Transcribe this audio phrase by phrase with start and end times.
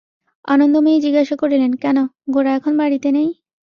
[0.45, 1.97] আনন্দময়ী জিজ্ঞাসা করিলেন, কেন,
[2.29, 3.29] গোরা এখন বাড়িতে নেই?